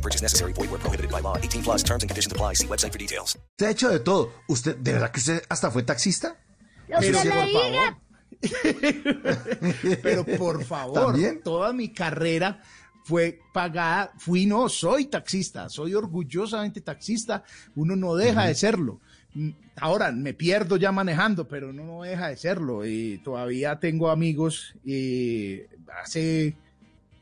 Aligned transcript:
No 0.00 0.02
purchase 0.02 0.22
necessary. 0.22 0.54
Void 0.54 0.70
where 0.70 0.80
prohibited 0.80 1.10
by 1.10 1.20
law. 1.20 1.36
18 1.36 1.62
plus 1.62 1.82
terms 1.82 2.02
and 2.02 2.08
conditions 2.08 2.32
apply. 2.32 2.54
See 2.54 2.66
website 2.66 2.92
for 2.92 2.98
details. 2.98 3.36
Usted 3.52 3.66
ha 3.66 3.70
hecho 3.70 3.90
de 3.90 4.00
todo. 4.00 4.32
¿Usted, 4.48 4.76
de 4.76 4.92
verdad 4.94 5.10
que 5.10 5.20
usted 5.20 5.42
hasta 5.50 5.70
fue 5.70 5.82
taxista? 5.82 6.36
Lo 6.88 7.00
que 7.00 7.12
Pero, 7.12 7.24
le 7.24 7.30
por 7.30 7.44
diga. 7.46 7.98
Pero 10.02 10.24
por 10.24 10.64
favor, 10.64 10.94
¿También? 10.94 11.42
toda 11.42 11.74
mi 11.74 11.92
carrera 11.92 12.62
fue 13.04 13.40
pagada, 13.52 14.12
fui 14.16 14.46
no, 14.46 14.70
soy 14.70 15.06
taxista, 15.06 15.68
soy 15.68 15.94
orgullosamente 15.94 16.80
taxista, 16.80 17.44
uno 17.74 17.94
no 17.94 18.14
deja 18.14 18.46
de 18.46 18.54
serlo. 18.54 19.00
Ahora 19.76 20.10
me 20.12 20.32
pierdo 20.32 20.78
ya 20.78 20.90
manejando, 20.92 21.46
pero 21.46 21.68
uno 21.68 21.84
no 21.84 22.02
deja 22.02 22.28
de 22.28 22.36
serlo. 22.38 22.86
Y 22.86 23.18
todavía 23.18 23.78
tengo 23.78 24.10
amigos. 24.10 24.74
Y 24.84 25.60
hace 26.02 26.56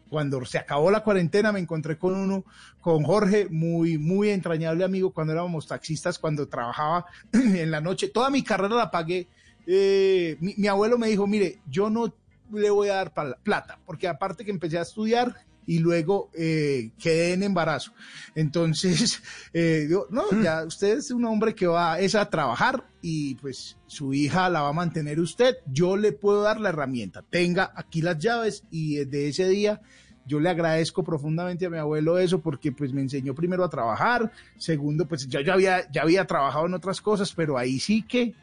cuando 0.09 0.45
se 0.45 0.59
acabó 0.59 0.91
la 0.91 1.03
cuarentena 1.03 1.53
me 1.53 1.61
encontré 1.61 1.99
con 1.99 2.15
uno, 2.15 2.45
con 2.81 3.05
Jorge, 3.05 3.49
muy, 3.51 3.99
muy 3.99 4.31
entrañable 4.31 4.85
amigo 4.85 5.13
cuando 5.13 5.33
éramos 5.33 5.67
taxistas, 5.67 6.19
cuando 6.19 6.49
trabajaba 6.49 7.07
en 7.33 7.71
la 7.71 7.81
noche. 7.81 8.09
Toda 8.09 8.31
mi 8.31 8.43
carrera 8.43 8.77
la 8.77 8.91
pagué. 8.91 9.29
Eh, 9.67 10.37
mi, 10.41 10.55
mi 10.57 10.67
abuelo 10.67 10.99
me 10.99 11.09
dijo, 11.09 11.27
mire, 11.27 11.61
yo 11.69 11.91
no 11.91 12.13
le 12.53 12.71
voy 12.71 12.89
a 12.89 12.95
dar 12.95 13.13
plata, 13.43 13.79
porque 13.85 14.09
aparte 14.09 14.45
que 14.45 14.51
empecé 14.51 14.79
a 14.79 14.83
estudiar 14.83 15.35
y 15.69 15.81
luego 15.81 16.31
eh, 16.33 16.93
quedé 16.99 17.35
en 17.35 17.43
embarazo. 17.43 17.93
Entonces, 18.35 19.23
eh, 19.53 19.85
digo, 19.87 20.07
no, 20.09 20.25
ya 20.43 20.65
usted 20.65 20.97
es 20.97 21.11
un 21.11 21.27
hombre 21.27 21.55
que 21.55 21.67
va 21.67 22.01
es 22.01 22.15
a 22.15 22.29
trabajar 22.31 22.85
y 23.03 23.35
pues 23.35 23.77
su 23.87 24.15
hija 24.15 24.49
la 24.49 24.63
va 24.63 24.71
a 24.71 24.73
mantener 24.73 25.21
usted. 25.21 25.59
Yo 25.71 25.99
le 25.99 26.13
puedo 26.13 26.43
dar 26.43 26.59
la 26.59 26.71
herramienta. 26.71 27.23
Tenga 27.23 27.71
aquí 27.77 28.01
las 28.01 28.19
llaves 28.19 28.65
y 28.71 28.97
desde 28.97 29.29
ese 29.29 29.49
día 29.51 29.83
yo 30.25 30.41
le 30.41 30.49
agradezco 30.49 31.05
profundamente 31.05 31.67
a 31.67 31.71
mi 31.71 31.77
abuelo 31.77 32.19
eso 32.19 32.41
porque 32.41 32.73
pues 32.73 32.95
me 32.95 33.03
enseñó 33.03 33.35
primero 33.35 33.63
a 33.63 33.71
trabajar, 33.71 34.33
segundo 34.57 35.07
pues 35.07 35.29
ya, 35.29 35.43
ya 35.43 35.53
había 35.53 35.91
ya 35.91 36.03
había 36.03 36.27
trabajado 36.27 36.65
en 36.67 36.75
otras 36.75 37.03
cosas, 37.03 37.33
pero 37.35 37.59
ahí 37.59 37.79
sí 37.79 38.03
que 38.03 38.35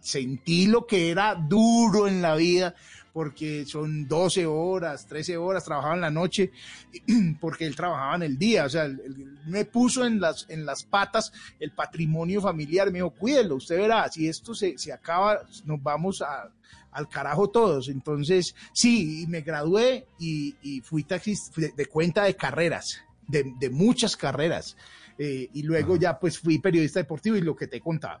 sentí 0.00 0.66
lo 0.66 0.86
que 0.86 1.10
era 1.10 1.34
duro 1.34 2.08
en 2.08 2.22
la 2.22 2.34
vida 2.36 2.74
porque 3.12 3.64
son 3.64 4.06
12 4.06 4.44
horas, 4.44 5.06
13 5.06 5.38
horas, 5.38 5.64
trabajaba 5.64 5.94
en 5.94 6.00
la 6.02 6.10
noche, 6.10 6.50
porque 7.40 7.64
él 7.66 7.74
trabajaba 7.74 8.16
en 8.16 8.22
el 8.24 8.36
día, 8.38 8.66
o 8.66 8.68
sea, 8.68 8.84
él- 8.84 9.00
él 9.06 9.38
me 9.46 9.64
puso 9.64 10.04
en 10.04 10.20
las, 10.20 10.44
en 10.50 10.66
las 10.66 10.84
patas 10.84 11.32
el 11.58 11.70
patrimonio 11.72 12.42
familiar, 12.42 12.88
me 12.92 12.98
dijo, 12.98 13.10
cuídelo, 13.10 13.56
usted 13.56 13.78
verá, 13.78 14.06
si 14.10 14.28
esto 14.28 14.54
se, 14.54 14.76
se 14.76 14.92
acaba, 14.92 15.40
nos 15.64 15.82
vamos 15.82 16.20
a- 16.20 16.50
al 16.92 17.08
carajo 17.08 17.48
todos. 17.48 17.88
Entonces, 17.88 18.54
sí, 18.74 19.22
y 19.22 19.26
me 19.26 19.40
gradué 19.40 20.06
y, 20.18 20.54
y 20.62 20.80
fui 20.82 21.02
taxista 21.04 21.60
de 21.74 21.86
cuenta 21.86 22.24
de 22.24 22.36
carreras, 22.36 23.00
de, 23.28 23.50
de 23.58 23.70
muchas 23.70 24.14
carreras, 24.14 24.76
eh, 25.18 25.48
y 25.54 25.62
luego 25.62 25.96
ya 25.96 26.18
pues 26.18 26.38
fui 26.38 26.58
periodista 26.58 27.00
deportivo 27.00 27.36
y 27.36 27.40
lo 27.40 27.56
que 27.56 27.66
te 27.66 27.78
he 27.78 27.80
contado. 27.80 28.20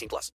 18 0.01 0.09
plus. 0.09 0.29